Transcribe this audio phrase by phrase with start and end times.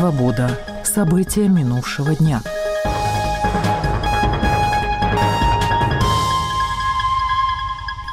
[0.00, 0.58] Свобода.
[0.82, 2.40] События минувшего дня.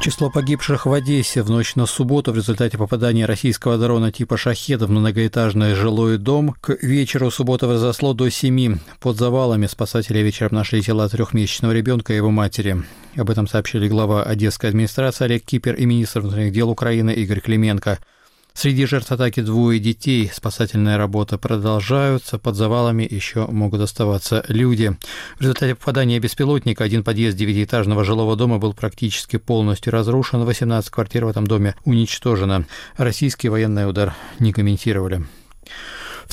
[0.00, 4.86] Число погибших в Одессе в ночь на субботу в результате попадания российского дрона типа «Шахеда»
[4.86, 8.76] в многоэтажный жилой дом к вечеру субботы возросло до семи.
[8.98, 12.82] Под завалами спасатели вечером нашли тела трехмесячного ребенка и его матери.
[13.14, 17.98] Об этом сообщили глава Одесской администрации Олег Кипер и министр внутренних дел Украины Игорь Клименко–
[18.56, 20.30] Среди жертв атаки двое детей.
[20.32, 22.38] Спасательная работа продолжаются.
[22.38, 24.96] Под завалами еще могут оставаться люди.
[25.36, 30.44] В результате попадания беспилотника один подъезд девятиэтажного жилого дома был практически полностью разрушен.
[30.44, 32.64] 18 квартир в этом доме уничтожено.
[32.96, 35.26] Российский военный удар не комментировали.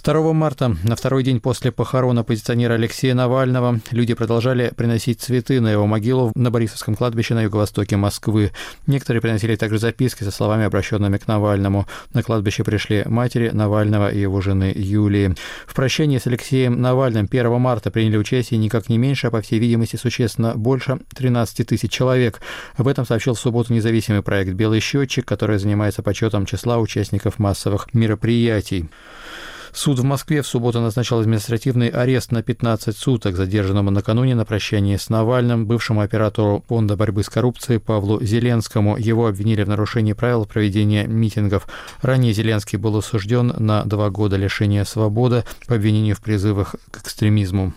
[0.04, 5.72] 2 марта, на второй день после похорон оппозиционера Алексея Навального, люди продолжали приносить цветы на
[5.72, 8.52] его могилу на Борисовском кладбище на юго-востоке Москвы.
[8.88, 11.86] Некоторые приносили также записки со словами, обращенными к Навальному.
[12.14, 15.36] На кладбище пришли матери Навального и его жены Юлии.
[15.68, 19.60] В прощении с Алексеем Навальным 1 марта приняли участие никак не меньше, а по всей
[19.60, 22.42] видимости существенно больше 13 тысяч человек.
[22.76, 27.94] Об этом сообщил в субботу независимый проект «Белый счетчик», который занимается подсчетом числа участников массовых
[27.94, 28.90] мероприятий.
[29.74, 34.98] Суд в Москве в субботу назначил административный арест на 15 суток задержанному накануне на прощании
[34.98, 38.98] с Навальным, бывшему оператору фонда борьбы с коррупцией Павлу Зеленскому.
[38.98, 41.68] Его обвинили в нарушении правил проведения митингов.
[42.02, 47.74] Ранее Зеленский был осужден на два года лишения свободы по обвинению в призывах к экстремизму.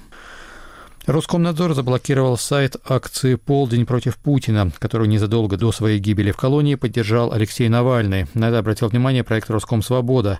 [1.07, 7.31] Роскомнадзор заблокировал сайт акции «Полдень против Путина», которую незадолго до своей гибели в колонии поддержал
[7.31, 8.27] Алексей Навальный.
[8.33, 10.39] На это обратил внимание проект «Роском Свобода».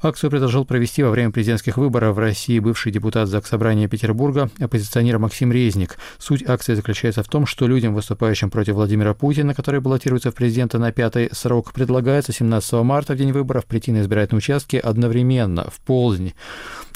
[0.00, 5.52] Акцию предложил провести во время президентских выборов в России бывший депутат Заксобрания Петербурга, оппозиционер Максим
[5.52, 5.98] Резник.
[6.16, 10.78] Суть акции заключается в том, что людям, выступающим против Владимира Путина, который баллотируется в президента
[10.78, 15.78] на пятый срок, предлагается 17 марта, в день выборов, прийти на избирательные участки одновременно, в
[15.80, 16.32] полдень.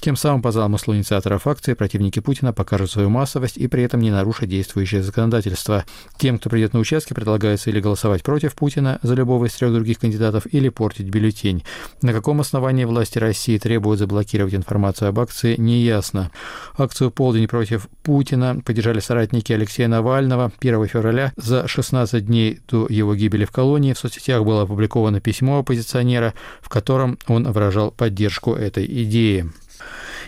[0.01, 4.11] Тем самым, по замыслу инициаторов акции, противники Путина покажут свою массовость и при этом не
[4.11, 5.85] нарушат действующее законодательство.
[6.17, 9.99] Тем, кто придет на участки, предлагается или голосовать против Путина за любого из трех других
[9.99, 11.65] кандидатов, или портить бюллетень.
[12.01, 16.31] На каком основании власти России требуют заблокировать информацию об акции, не ясно.
[16.79, 21.33] Акцию «Полдень против Путина» поддержали соратники Алексея Навального 1 февраля.
[21.37, 26.71] За 16 дней до его гибели в колонии в соцсетях было опубликовано письмо оппозиционера, в
[26.71, 29.51] котором он выражал поддержку этой идеи.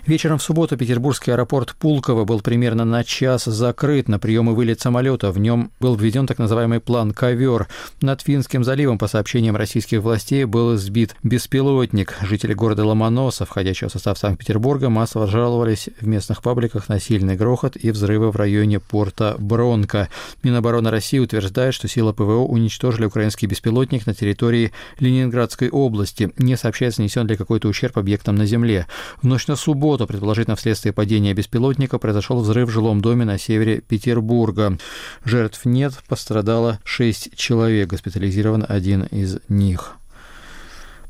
[0.04, 4.80] Вечером в субботу петербургский аэропорт Пулково был примерно на час закрыт на прием и вылет
[4.80, 5.30] самолета.
[5.30, 7.68] В нем был введен так называемый план «Ковер».
[8.00, 12.16] Над Финским заливом, по сообщениям российских властей, был сбит беспилотник.
[12.22, 17.76] Жители города Ломоносов, входящего в состав Санкт-Петербурга, массово жаловались в местных пабликах на сильный грохот
[17.76, 20.08] и взрывы в районе порта Бронко.
[20.42, 26.32] Минобороны России утверждает, что силы ПВО уничтожили украинский беспилотник на территории Ленинградской области.
[26.38, 28.88] Не сообщается, нанесен ли какой-то ущерб объектам на земле.
[29.22, 33.38] В ночь на субботу субботу, предположительно вследствие падения беспилотника, произошел взрыв в жилом доме на
[33.38, 34.78] севере Петербурга.
[35.22, 39.98] Жертв нет, пострадало 6 человек, госпитализирован один из них.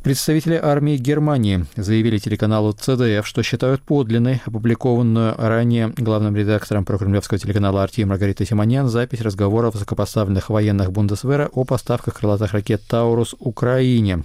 [0.03, 7.85] Представители армии Германии заявили телеканалу ЦДФ, что считают подлинной опубликованную ранее главным редактором прокремлевского телеканала
[7.85, 14.25] «Арти» Маргаритой Симонян запись разговоров высокопоставленных военных Бундесвера о поставках крылатых ракет «Таурус» Украине.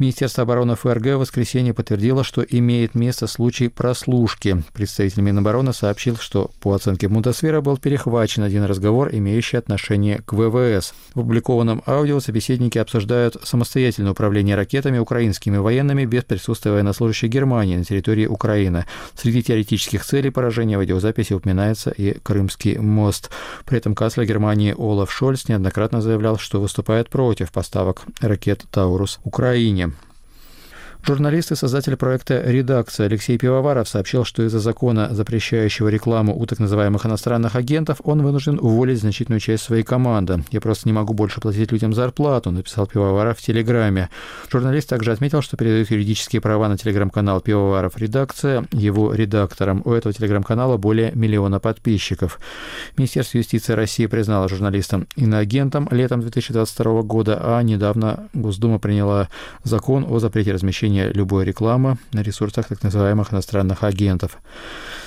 [0.00, 4.64] Министерство обороны ФРГ в воскресенье подтвердило, что имеет место случай прослушки.
[4.72, 10.94] Представитель Минобороны сообщил, что по оценке Бундесвера был перехвачен один разговор, имеющий отношение к ВВС.
[11.14, 17.84] В опубликованном аудио собеседники обсуждают самостоятельное управление ракетами украинскими военными без присутствия военнослужащих Германии на
[17.84, 18.86] территории Украины.
[19.14, 23.30] Среди теоретических целей поражения в видеозаписи упоминается и Крымский мост.
[23.66, 29.92] При этом канцлер Германии Олаф Шольц неоднократно заявлял, что выступает против поставок ракет «Таурус» Украине.
[31.04, 36.60] Журналист и создатель проекта «Редакция» Алексей Пивоваров сообщил, что из-за закона, запрещающего рекламу у так
[36.60, 40.44] называемых иностранных агентов, он вынужден уволить значительную часть своей команды.
[40.52, 44.10] «Я просто не могу больше платить людям зарплату», написал Пивоваров в Телеграме.
[44.48, 49.82] Журналист также отметил, что передает юридические права на телеграм-канал Пивоваров «Редакция» его редакторам.
[49.84, 52.38] У этого телеграм-канала более миллиона подписчиков.
[52.96, 59.28] Министерство юстиции России признало журналистам иноагентом летом 2022 года, а недавно Госдума приняла
[59.64, 64.38] закон о запрете размещения размещения любой рекламы на ресурсах так называемых иностранных агентов.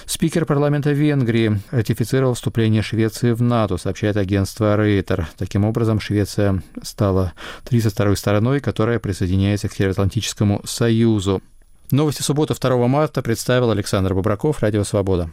[0.05, 5.27] Спикер парламента Венгрии ратифицировал вступление Швеции в НАТО, сообщает агентство Рейтер.
[5.37, 7.33] Таким образом, Швеция стала
[7.65, 11.41] 32-й стороной, которая присоединяется к Североатлантическому союзу.
[11.91, 15.29] Новости субботы 2 марта представил Александр Бабраков, Радио Свобода.